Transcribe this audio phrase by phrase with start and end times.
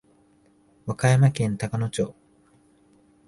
[0.87, 2.15] 和歌山県高野町